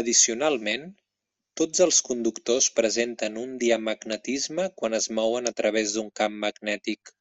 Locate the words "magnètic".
6.48-7.18